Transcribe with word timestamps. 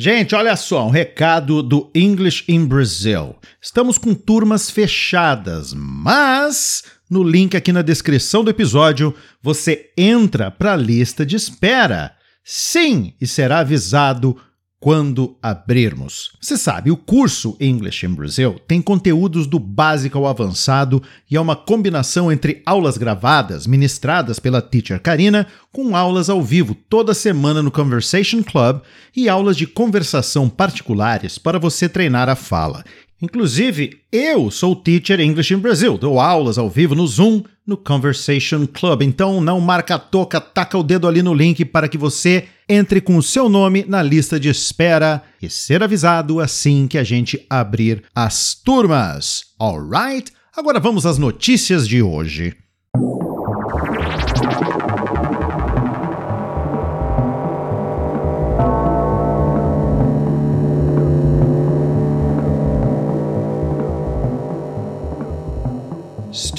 Gente, 0.00 0.32
olha 0.32 0.54
só, 0.54 0.86
um 0.86 0.90
recado 0.90 1.60
do 1.60 1.90
English 1.92 2.44
in 2.46 2.64
Brazil. 2.64 3.34
Estamos 3.60 3.98
com 3.98 4.14
turmas 4.14 4.70
fechadas, 4.70 5.74
mas 5.74 6.84
no 7.10 7.24
link 7.24 7.56
aqui 7.56 7.72
na 7.72 7.82
descrição 7.82 8.44
do 8.44 8.50
episódio 8.50 9.12
você 9.42 9.90
entra 9.98 10.52
para 10.52 10.74
a 10.74 10.76
lista 10.76 11.26
de 11.26 11.34
espera. 11.34 12.12
Sim, 12.44 13.12
e 13.20 13.26
será 13.26 13.58
avisado 13.58 14.36
quando 14.80 15.36
abrirmos. 15.42 16.30
Você 16.40 16.56
sabe, 16.56 16.90
o 16.90 16.96
curso 16.96 17.56
English 17.60 18.06
in 18.06 18.14
Brazil 18.14 18.60
tem 18.66 18.80
conteúdos 18.80 19.46
do 19.46 19.58
básico 19.58 20.18
ao 20.18 20.26
avançado 20.26 21.02
e 21.28 21.36
é 21.36 21.40
uma 21.40 21.56
combinação 21.56 22.30
entre 22.30 22.62
aulas 22.64 22.96
gravadas, 22.96 23.66
ministradas 23.66 24.38
pela 24.38 24.62
teacher 24.62 25.00
Karina, 25.00 25.46
com 25.72 25.96
aulas 25.96 26.30
ao 26.30 26.42
vivo 26.42 26.76
toda 26.88 27.12
semana 27.12 27.62
no 27.62 27.70
Conversation 27.70 28.42
Club 28.42 28.80
e 29.16 29.28
aulas 29.28 29.56
de 29.56 29.66
conversação 29.66 30.48
particulares 30.48 31.38
para 31.38 31.58
você 31.58 31.88
treinar 31.88 32.28
a 32.28 32.36
fala. 32.36 32.84
Inclusive, 33.20 33.98
eu 34.12 34.48
sou 34.48 34.76
teacher 34.76 35.18
English 35.18 35.52
in 35.52 35.58
Brazil, 35.58 35.98
dou 35.98 36.20
aulas 36.20 36.56
ao 36.56 36.70
vivo 36.70 36.94
no 36.94 37.04
Zoom, 37.04 37.42
no 37.68 37.76
Conversation 37.76 38.66
Club. 38.66 39.02
Então 39.02 39.42
não 39.42 39.60
marca 39.60 39.96
a 39.96 39.98
toca, 39.98 40.40
taca 40.40 40.78
o 40.78 40.82
dedo 40.82 41.06
ali 41.06 41.22
no 41.22 41.34
link 41.34 41.66
para 41.66 41.86
que 41.86 41.98
você 41.98 42.48
entre 42.66 42.98
com 42.98 43.16
o 43.16 43.22
seu 43.22 43.46
nome 43.48 43.84
na 43.86 44.02
lista 44.02 44.40
de 44.40 44.48
espera 44.48 45.22
e 45.40 45.50
ser 45.50 45.82
avisado 45.82 46.40
assim 46.40 46.88
que 46.88 46.96
a 46.96 47.04
gente 47.04 47.44
abrir 47.50 48.02
as 48.14 48.54
turmas. 48.54 49.44
Alright? 49.60 50.32
Agora 50.56 50.80
vamos 50.80 51.04
às 51.04 51.18
notícias 51.18 51.86
de 51.86 52.02
hoje. 52.02 52.56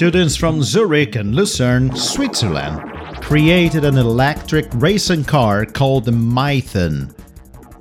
Students 0.00 0.34
from 0.34 0.62
Zurich 0.62 1.14
and 1.14 1.34
Lucerne, 1.34 1.94
Switzerland, 1.94 2.80
created 3.20 3.84
an 3.84 3.98
electric 3.98 4.66
racing 4.72 5.24
car 5.24 5.66
called 5.66 6.06
the 6.06 6.10
Mythen. 6.10 7.14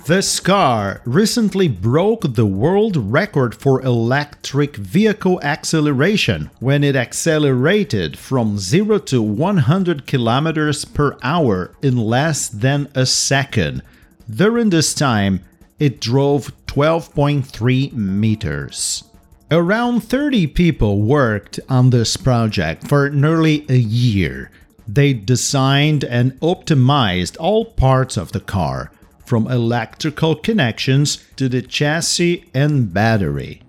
This 0.06 0.42
car 0.42 1.02
recently 1.06 1.70
broke 1.70 2.36
the 2.36 2.46
world 2.46 2.98
record 2.98 3.56
for 3.56 3.82
electric 3.84 4.76
vehicle 4.76 5.40
acceleration 5.44 6.52
when 6.60 6.84
it 6.84 6.98
accelerated 6.98 8.20
from 8.20 8.58
0 8.58 8.98
to 8.98 9.22
100 9.22 10.06
kilometers 10.06 10.84
per 10.84 11.18
hour 11.24 11.74
in 11.82 11.96
less 11.96 12.50
than 12.50 12.92
a 12.96 13.06
second. 13.06 13.82
During 14.30 14.72
this 14.72 14.94
time, 14.94 15.40
it 15.80 16.02
drove 16.02 16.52
12.3 16.66 17.94
meters. 17.94 19.09
Around 19.52 20.02
30 20.02 20.46
people 20.48 21.02
worked 21.02 21.60
on 21.68 21.90
this 21.90 22.16
project 22.18 22.88
for 22.88 23.10
nearly 23.10 23.66
a 23.68 23.78
year. 23.78 24.52
They 24.88 25.14
designed 25.14 26.04
and 26.04 26.40
optimized 26.40 27.36
all 27.40 27.66
parts 27.66 28.16
of 28.16 28.32
the 28.32 28.42
car, 28.42 28.92
from 29.26 29.48
electrical 29.48 30.36
connections 30.36 31.24
to 31.36 31.50
the 31.50 31.64
chassis 31.64 32.46
and 32.54 32.94
battery. 32.94 33.64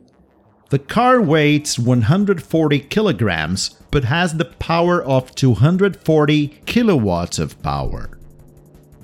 The 0.69 0.79
car 0.79 1.21
weighs 1.21 1.79
140 1.79 2.81
kilograms 2.81 3.71
but 3.91 4.05
has 4.05 4.35
the 4.35 4.45
power 4.45 5.03
of 5.03 5.35
240 5.35 6.49
kilowatts 6.67 7.39
of 7.39 7.63
power. 7.63 8.19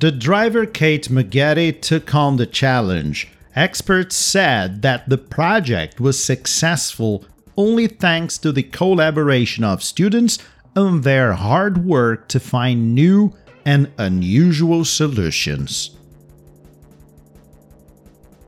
The 0.01 0.13
driver 0.13 0.67
Kate 0.67 1.09
Maggetti 1.09 1.81
took 1.81 2.15
on 2.15 2.37
the 2.37 2.47
challenge 2.47 3.29
Experts 3.57 4.15
said 4.15 4.83
that 4.83 5.09
the 5.09 5.17
project 5.17 5.99
was 5.99 6.23
successful 6.23 7.25
only 7.57 7.87
thanks 7.87 8.37
to 8.37 8.53
the 8.53 8.63
collaboration 8.63 9.65
of 9.65 9.83
students 9.83 10.39
and 10.75 11.03
their 11.03 11.33
hard 11.33 11.87
work 11.87 12.29
to 12.29 12.39
find 12.39 12.95
new 12.95 13.33
and 13.65 13.91
unusual 13.97 14.85
solutions. 14.85 15.97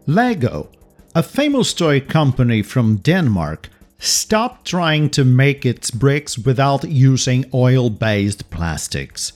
Lego, 0.07 0.69
a 1.15 1.23
famous 1.23 1.73
toy 1.73 2.01
company 2.01 2.63
from 2.63 2.97
Denmark, 2.99 3.71
stopped 3.99 4.67
trying 4.67 5.09
to 5.11 5.25
make 5.25 5.65
its 5.65 5.91
bricks 5.91 6.39
without 6.39 6.85
using 6.89 7.47
oil 7.55 7.89
based 7.89 8.51
plastics. 8.51 9.33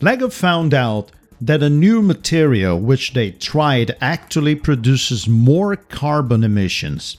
Lego 0.00 0.28
found 0.28 0.74
out 0.74 1.12
that 1.42 1.62
a 1.62 1.68
new 1.68 2.00
material 2.00 2.78
which 2.78 3.14
they 3.14 3.32
tried 3.32 3.96
actually 4.00 4.54
produces 4.54 5.26
more 5.26 5.74
carbon 5.74 6.44
emissions. 6.44 7.16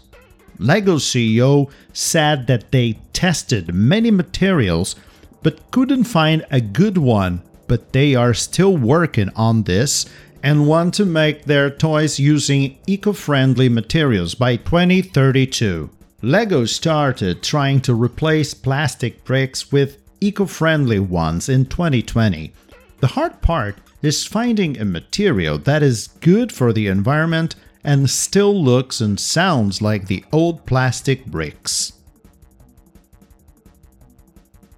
LEGO 0.59 0.95
CEO 0.95 1.69
said 1.91 2.47
that 2.47 2.71
they 2.71 2.97
tested 3.11 3.73
many 3.73 4.09
materials 4.11 4.95
but 5.41 5.69
couldn't 5.71 6.05
find 6.05 6.45
a 6.49 6.61
good 6.61 6.97
one, 6.97 7.41
but 7.67 7.91
they 7.91 8.15
are 8.15 8.33
still 8.33 8.77
working 8.77 9.29
on 9.35 9.63
this 9.63 10.05
and 10.41 10.67
want 10.67 10.93
to 10.93 11.05
make 11.05 11.43
their 11.43 11.69
toys 11.69 12.17
using 12.17 12.77
eco 12.87 13.11
friendly 13.11 13.67
materials 13.67 14.35
by 14.35 14.55
2032. 14.55 15.89
LEGO 16.21 16.63
started 16.63 17.43
trying 17.43 17.81
to 17.81 17.93
replace 17.93 18.53
plastic 18.53 19.25
bricks 19.25 19.69
with 19.69 19.97
eco 20.21 20.45
friendly 20.45 20.99
ones 20.99 21.49
in 21.49 21.65
2020. 21.65 22.53
The 23.01 23.07
hard 23.07 23.41
part 23.41 23.75
is 24.03 24.27
finding 24.27 24.77
a 24.77 24.85
material 24.85 25.57
that 25.57 25.81
is 25.81 26.09
good 26.19 26.51
for 26.51 26.71
the 26.71 26.87
environment 26.87 27.55
and 27.83 28.09
still 28.09 28.53
looks 28.63 29.01
and 29.01 29.19
sounds 29.19 29.81
like 29.81 30.07
the 30.07 30.23
old 30.31 30.65
plastic 30.65 31.25
bricks. 31.25 31.93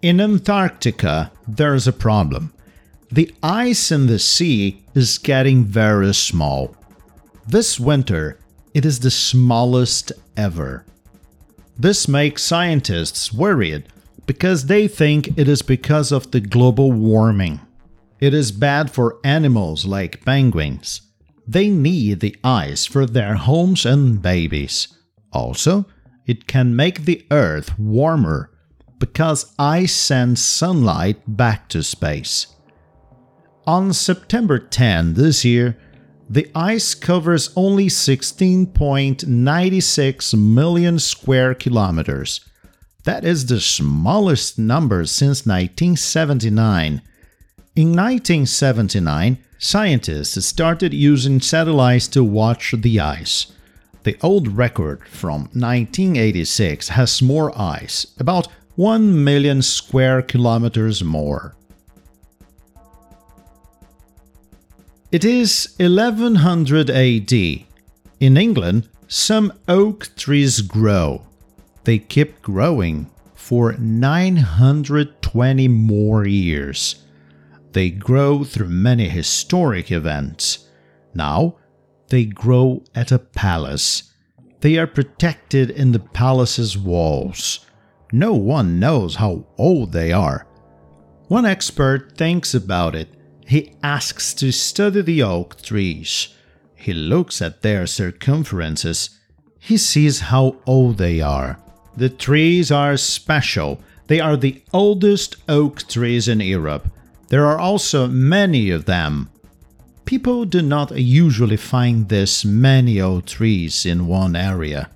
In 0.01 0.21
Antarctica, 0.21 1.31
there's 1.47 1.87
a 1.87 1.93
problem. 1.93 2.53
The 3.11 3.33
ice 3.41 3.91
in 3.91 4.05
the 4.05 4.19
sea 4.19 4.83
is 4.93 5.17
getting 5.17 5.65
very 5.65 6.13
small. 6.13 6.75
This 7.47 7.79
winter, 7.79 8.39
it 8.73 8.85
is 8.85 8.99
the 8.99 9.11
smallest 9.11 10.11
ever. 10.37 10.85
This 11.77 12.07
makes 12.07 12.43
scientists 12.43 13.33
worried 13.33 13.87
because 14.27 14.65
they 14.65 14.87
think 14.87 15.37
it 15.37 15.47
is 15.47 15.61
because 15.61 16.11
of 16.11 16.31
the 16.31 16.39
global 16.39 16.91
warming. 16.91 17.59
It 18.19 18.33
is 18.33 18.51
bad 18.51 18.91
for 18.91 19.19
animals 19.23 19.85
like 19.85 20.25
penguins. 20.25 21.01
They 21.47 21.69
need 21.69 22.21
the 22.21 22.35
ice 22.43 22.85
for 22.85 23.05
their 23.05 23.35
homes 23.35 23.85
and 23.85 24.21
babies. 24.21 24.87
Also, 25.31 25.85
it 26.25 26.47
can 26.47 26.75
make 26.75 27.05
the 27.05 27.25
Earth 27.29 27.77
warmer 27.77 28.49
because 28.99 29.53
ice 29.59 29.93
sends 29.93 30.41
sunlight 30.41 31.21
back 31.27 31.69
to 31.69 31.83
space. 31.83 32.47
On 33.67 33.93
September 33.93 34.57
10 34.59 35.13
this 35.15 35.43
year, 35.43 35.75
the 36.29 36.49
ice 36.55 36.93
covers 36.95 37.51
only 37.55 37.87
16.96 37.87 40.39
million 40.39 40.99
square 40.99 41.53
kilometers. 41.53 42.39
That 43.03 43.25
is 43.25 43.45
the 43.45 43.59
smallest 43.59 44.57
number 44.57 45.05
since 45.05 45.45
1979 45.45 47.01
in 47.75 47.89
1979, 47.89 49.37
scientists 49.57 50.45
started 50.45 50.93
using 50.93 51.41
satellites 51.41 52.07
to 52.07 52.23
watch 52.23 52.73
the 52.77 52.99
ice. 53.01 53.47
The 54.03 54.17
old 54.21 54.47
record 54.47 55.05
from 55.07 55.49
1986 55.51 56.89
has 56.89 57.21
more 57.21 57.51
ice, 57.59 58.07
about 58.17 58.47
1 58.75 59.23
million 59.23 59.61
square 59.61 60.21
kilometers 60.21 61.03
more. 61.03 61.55
It 65.11 65.25
is 65.25 65.75
1100 65.77 66.89
AD. 66.89 67.33
In 67.33 68.37
England, 68.37 68.87
some 69.07 69.51
oak 69.67 70.09
trees 70.15 70.61
grow. 70.61 71.25
They 71.83 71.99
keep 71.99 72.41
growing 72.41 73.09
for 73.33 73.73
920 73.73 75.67
more 75.67 76.25
years. 76.25 77.04
They 77.75 77.89
grow 77.89 78.45
through 78.45 78.69
many 78.69 79.09
historic 79.09 79.91
events. 79.91 80.69
Now, 81.13 81.57
they 82.07 82.23
grow 82.23 82.85
at 82.95 83.11
a 83.11 83.19
palace. 83.19 84.13
They 84.61 84.77
are 84.77 84.87
protected 84.87 85.71
in 85.71 85.91
the 85.91 85.99
palace's 85.99 86.77
walls. 86.77 87.65
No 88.13 88.33
one 88.33 88.79
knows 88.79 89.15
how 89.15 89.45
old 89.57 89.91
they 89.91 90.13
are. 90.13 90.47
One 91.27 91.45
expert 91.45 92.17
thinks 92.17 92.53
about 92.53 92.95
it. 92.95 93.09
He 93.45 93.75
asks 93.83 94.33
to 94.35 94.53
study 94.53 95.01
the 95.01 95.23
oak 95.23 95.61
trees. 95.61 96.29
He 96.75 96.93
looks 96.93 97.41
at 97.41 97.61
their 97.61 97.87
circumferences. 97.87 99.19
He 99.59 99.75
sees 99.75 100.31
how 100.31 100.61
old 100.65 100.97
they 100.97 101.19
are. 101.19 101.59
The 101.97 102.07
trees 102.09 102.71
are 102.71 102.95
special. 102.95 103.81
They 104.07 104.21
are 104.21 104.37
the 104.37 104.63
oldest 104.71 105.35
oak 105.49 105.85
trees 105.89 106.29
in 106.29 106.39
Europe. 106.39 106.89
There 107.29 107.45
are 107.45 107.59
also 107.59 108.07
many 108.07 108.69
of 108.69 108.85
them. 108.85 109.29
people 110.05 110.45
do 110.45 110.61
not 110.61 110.91
usually 110.97 111.57
find 111.57 112.09
this 112.09 112.45
many 112.45 113.01
old 113.01 113.25
trees 113.25 113.85
in 113.85 114.07
one 114.07 114.35
area. 114.35 114.89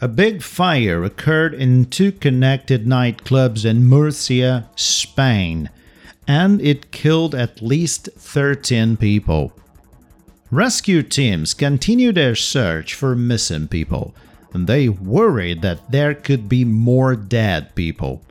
A 0.00 0.08
big 0.08 0.42
fire 0.42 1.04
occurred 1.04 1.54
in 1.54 1.84
two 1.84 2.10
connected 2.10 2.86
nightclubs 2.86 3.64
in 3.64 3.84
Murcia, 3.84 4.68
Spain, 4.74 5.70
and 6.26 6.60
it 6.60 6.90
killed 6.90 7.36
at 7.36 7.62
least 7.62 8.08
13 8.16 8.96
people. 8.96 9.52
Rescue 10.50 11.04
teams 11.04 11.54
continue 11.54 12.10
their 12.10 12.34
search 12.34 12.94
for 12.94 13.14
missing 13.14 13.68
people, 13.68 14.12
and 14.52 14.66
they 14.66 14.88
worried 14.88 15.62
that 15.62 15.90
there 15.90 16.14
could 16.14 16.48
be 16.48 16.64
more 16.64 17.16
dead 17.16 17.74
people. 17.74 18.22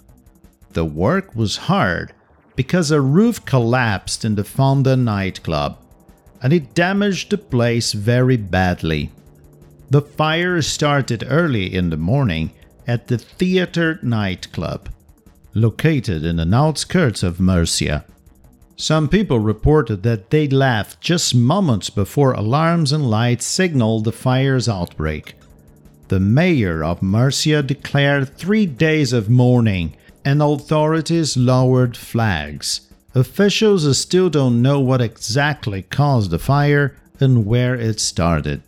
The 0.73 0.85
work 0.85 1.35
was 1.35 1.57
hard 1.57 2.13
because 2.56 2.91
a 2.91 3.01
roof 3.01 3.44
collapsed 3.45 4.23
in 4.23 4.35
the 4.35 4.44
Fonda 4.44 4.95
nightclub, 4.95 5.77
and 6.41 6.53
it 6.53 6.73
damaged 6.73 7.31
the 7.31 7.38
place 7.38 7.94
very 7.94 8.38
badly. 8.38 9.12
The 9.89 10.01
fire 10.01 10.62
started 10.62 11.25
early 11.27 11.73
in 11.73 11.89
the 11.89 11.97
morning 11.97 12.51
at 12.88 13.07
the 13.07 13.17
Theatre 13.17 14.00
nightclub, 14.01 14.89
located 15.53 16.24
in 16.24 16.38
the 16.38 16.56
outskirts 16.56 17.24
of 17.24 17.39
Murcia. 17.39 18.06
Some 18.75 19.09
people 19.09 19.39
reported 19.39 20.03
that 20.03 20.29
they 20.29 20.47
left 20.47 21.01
just 21.01 21.35
moments 21.35 21.89
before 21.89 22.33
alarms 22.33 22.91
and 22.91 23.09
lights 23.09 23.45
signaled 23.45 24.06
the 24.06 24.12
fire's 24.12 24.67
outbreak. 24.67 25.35
The 26.11 26.19
mayor 26.19 26.83
of 26.83 27.01
Murcia 27.01 27.63
declared 27.63 28.35
three 28.35 28.65
days 28.65 29.13
of 29.13 29.29
mourning, 29.29 29.95
and 30.25 30.41
authorities 30.41 31.37
lowered 31.37 31.95
flags. 31.95 32.81
Officials 33.15 33.97
still 33.97 34.29
don't 34.29 34.61
know 34.61 34.81
what 34.81 34.99
exactly 34.99 35.83
caused 35.83 36.31
the 36.31 36.37
fire 36.37 36.97
and 37.21 37.45
where 37.45 37.75
it 37.75 38.01
started. 38.01 38.61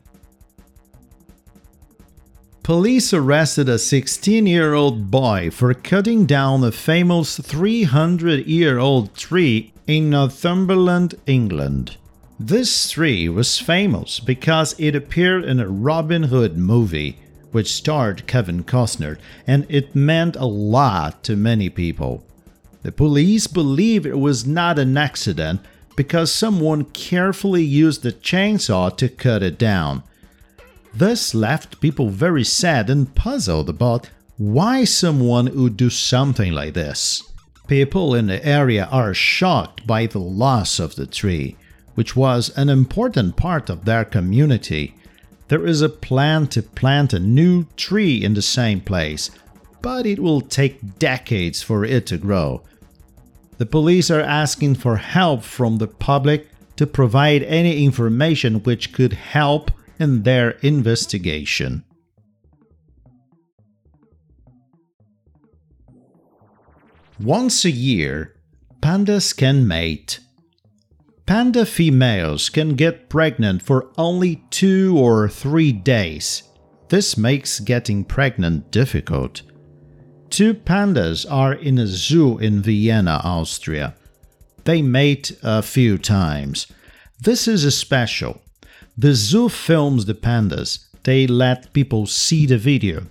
Police 2.64 3.14
arrested 3.14 3.68
a 3.68 3.78
16 3.78 4.48
year 4.48 4.74
old 4.74 5.12
boy 5.12 5.50
for 5.52 5.74
cutting 5.74 6.26
down 6.26 6.64
a 6.64 6.72
famous 6.72 7.38
300 7.38 8.48
year 8.48 8.80
old 8.80 9.14
tree 9.18 9.74
in 9.86 10.10
Northumberland, 10.10 11.16
England. 11.28 11.98
This 12.40 12.92
tree 12.92 13.28
was 13.28 13.60
famous 13.60 14.22
because 14.22 14.80
it 14.80 14.96
appeared 14.96 15.44
in 15.44 15.60
a 15.60 15.68
Robin 15.68 16.24
Hood 16.24 16.58
movie, 16.58 17.20
which 17.54 17.72
starred 17.72 18.28
Kevin 18.28 18.66
Costner, 18.66 19.18
and 19.48 19.66
it 19.70 19.96
meant 19.96 20.36
a 20.36 20.46
lot 20.46 21.24
to 21.24 21.38
many 21.38 21.70
people. 21.70 22.26
The 22.82 22.92
police 22.92 23.48
believe 23.48 24.06
it 24.06 24.20
was 24.20 24.46
not 24.46 24.78
an 24.78 24.98
accident 24.98 25.62
because 25.96 26.32
someone 26.34 26.84
carefully 26.86 27.64
used 27.64 28.04
the 28.04 28.12
chainsaw 28.12 28.96
to 28.98 29.08
cut 29.08 29.42
it 29.42 29.58
down. 29.58 30.04
This 30.94 31.34
left 31.34 31.80
people 31.80 32.10
very 32.10 32.44
sad 32.44 32.90
and 32.90 33.16
puzzled 33.16 33.70
about 33.70 34.10
why 34.38 34.84
someone 34.84 35.56
would 35.56 35.78
do 35.78 35.90
something 35.90 36.52
like 36.52 36.74
this. 36.74 37.24
People 37.68 38.14
in 38.14 38.28
the 38.28 38.46
area 38.46 38.90
are 38.92 39.14
shocked 39.14 39.88
by 39.88 40.06
the 40.06 40.20
loss 40.20 40.80
of 40.80 40.96
the 40.96 41.08
tree, 41.08 41.56
which 41.96 42.16
was 42.16 42.50
an 42.58 42.68
important 42.68 43.38
part 43.38 43.70
of 43.70 43.86
their 43.86 44.04
community. 44.04 44.96
There 45.48 45.66
is 45.66 45.82
a 45.82 45.90
plan 45.90 46.48
to 46.48 46.64
plant 46.64 47.14
a 47.14 47.20
new 47.20 47.66
tree 47.76 48.24
in 48.24 48.34
the 48.34 48.42
same 48.42 48.82
place, 48.82 49.30
but 49.82 50.06
it 50.06 50.20
will 50.20 50.42
take 50.42 50.98
decades 50.98 51.62
for 51.62 51.84
it 51.84 52.06
to 52.08 52.18
grow. 52.18 52.64
The 53.58 53.66
police 53.66 54.10
are 54.10 54.22
asking 54.22 54.76
for 54.76 54.98
help 54.98 55.44
from 55.44 55.78
the 55.78 55.88
public 55.88 56.50
to 56.78 56.88
provide 56.88 57.44
any 57.44 57.84
information 57.84 58.64
which 58.64 58.94
could 58.94 59.14
help 59.14 59.72
in 60.00 60.24
their 60.24 60.52
investigation. 60.62 61.84
Once 67.20 67.64
a 67.64 67.72
year, 67.72 68.36
pandas 68.82 69.36
can 69.36 69.68
mate. 69.68 70.20
Panda 71.26 71.66
females 71.66 72.50
can 72.50 72.76
get 72.76 73.08
pregnant 73.08 73.62
for 73.62 73.90
only 73.98 74.44
two 74.50 74.98
or 74.98 75.30
three 75.30 75.72
days. 75.72 76.44
This 76.90 77.18
makes 77.18 77.62
getting 77.62 78.04
pregnant 78.04 78.72
difficult. 78.72 79.42
Two 80.30 80.54
pandas 80.54 81.26
are 81.30 81.54
in 81.54 81.78
a 81.78 81.88
zoo 81.88 82.38
in 82.40 82.62
Vienna, 82.62 83.22
Austria. 83.24 83.96
They 84.66 84.82
mate 84.82 85.38
a 85.42 85.62
few 85.62 85.98
times. 85.98 86.68
This 87.20 87.48
is 87.48 87.64
a 87.64 87.72
special 87.72 88.42
the 88.98 89.16
zoo 89.16 89.50
films 89.50 90.06
the 90.06 90.14
pandas, 90.14 90.86
they 91.04 91.26
let 91.26 91.74
people 91.74 92.06
see 92.06 92.46
the 92.46 92.58
video. 92.58 93.08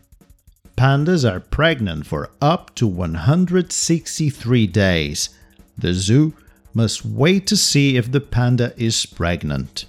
Pandas 0.76 1.28
are 1.28 1.40
pregnant 1.40 2.06
for 2.06 2.30
up 2.40 2.74
to 2.76 2.86
163 2.86 4.66
days. 4.68 5.30
The 5.76 5.92
zoo 5.92 6.34
must 6.74 7.04
wait 7.04 7.46
to 7.46 7.56
see 7.56 7.96
if 7.96 8.10
the 8.10 8.20
panda 8.20 8.72
is 8.76 9.06
pregnant. 9.06 9.86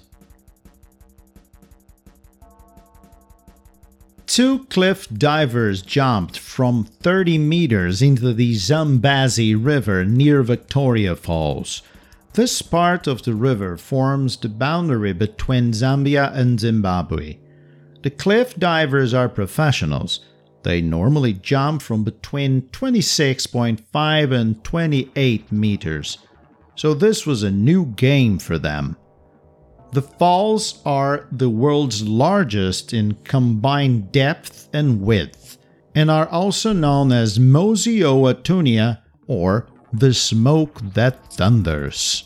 Two 4.26 4.64
cliff 4.64 5.06
divers 5.08 5.82
jumped 5.82 6.38
from 6.38 6.84
30 6.84 7.38
meters 7.38 8.02
into 8.02 8.32
the 8.32 8.54
Zambezi 8.54 9.54
River 9.54 10.04
near 10.04 10.42
Victoria 10.42 11.14
Falls. 11.14 11.82
This 12.32 12.62
part 12.62 13.06
of 13.06 13.22
the 13.22 13.34
river 13.34 13.76
forms 13.76 14.36
the 14.36 14.48
boundary 14.48 15.12
between 15.12 15.72
Zambia 15.72 16.34
and 16.34 16.58
Zimbabwe. 16.58 17.36
The 18.02 18.10
cliff 18.10 18.56
divers 18.56 19.14
are 19.14 19.28
professionals. 19.28 20.20
They 20.64 20.80
normally 20.80 21.34
jump 21.34 21.80
from 21.80 22.02
between 22.02 22.62
26.5 22.62 24.32
and 24.32 24.64
28 24.64 25.52
meters. 25.52 26.18
So 26.76 26.94
this 26.94 27.26
was 27.26 27.42
a 27.42 27.50
new 27.50 27.86
game 27.96 28.38
for 28.38 28.58
them. 28.58 28.96
The 29.92 30.02
falls 30.02 30.80
are 30.84 31.28
the 31.30 31.48
world's 31.48 32.02
largest 32.02 32.92
in 32.92 33.14
combined 33.22 34.10
depth 34.10 34.68
and 34.72 35.00
width 35.00 35.56
and 35.94 36.10
are 36.10 36.26
also 36.26 36.72
known 36.72 37.12
as 37.12 37.38
Mosi-oa-Tunya 37.38 38.98
or 39.28 39.68
The 39.92 40.12
Smoke 40.12 40.80
That 40.94 41.30
Thunders. 41.30 42.24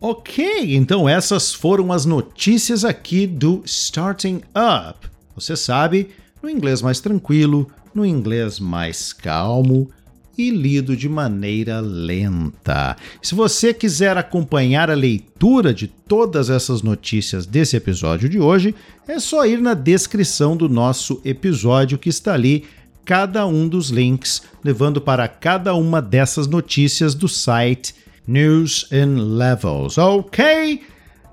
Ok, 0.00 0.74
então 0.74 1.08
essas 1.08 1.52
foram 1.52 1.92
as 1.92 2.04
notícias 2.04 2.84
aqui 2.84 3.26
do 3.26 3.62
Starting 3.64 4.42
Up. 4.54 5.08
Você 5.34 5.56
sabe, 5.56 6.10
no 6.42 6.48
inglês 6.48 6.82
mais 6.82 7.00
tranquilo, 7.00 7.70
no 7.94 8.04
inglês 8.04 8.58
mais 8.60 9.12
calmo 9.12 9.90
e 10.36 10.50
lido 10.50 10.96
de 10.96 11.08
maneira 11.08 11.80
lenta. 11.80 12.96
Se 13.20 13.34
você 13.34 13.72
quiser 13.74 14.16
acompanhar 14.16 14.90
a 14.90 14.94
leitura 14.94 15.72
de 15.74 15.86
todas 15.86 16.50
essas 16.50 16.82
notícias 16.82 17.46
desse 17.46 17.76
episódio 17.76 18.28
de 18.28 18.40
hoje, 18.40 18.74
é 19.06 19.18
só 19.18 19.46
ir 19.46 19.60
na 19.60 19.74
descrição 19.74 20.56
do 20.56 20.68
nosso 20.68 21.20
episódio 21.24 21.98
que 21.98 22.08
está 22.08 22.34
ali 22.34 22.64
cada 23.04 23.46
um 23.46 23.68
dos 23.68 23.90
links 23.90 24.42
levando 24.64 25.00
para 25.00 25.26
cada 25.26 25.74
uma 25.74 26.00
dessas 26.00 26.46
notícias 26.46 27.14
do 27.14 27.28
site 27.28 27.94
News 28.26 28.86
and 28.92 29.36
Levels. 29.36 29.98
Ok? 29.98 30.82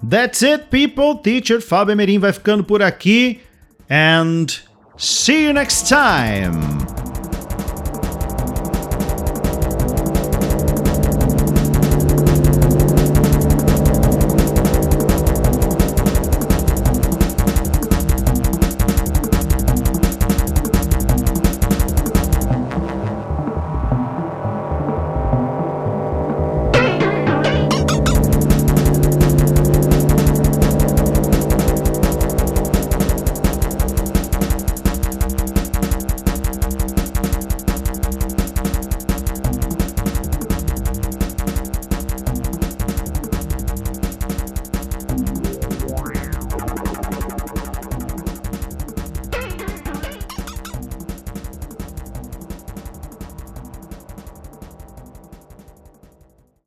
That's 0.08 0.44
it, 0.44 0.66
people. 0.70 1.22
Teacher 1.22 1.62
Fábio 1.62 1.94
Emerim 1.94 2.20
vai 2.20 2.34
ficando 2.34 2.64
por 2.64 2.82
aqui. 2.82 3.40
And 3.90 4.48
see 4.98 5.48
you 5.48 5.54
next 5.54 5.88
time. 5.88 6.79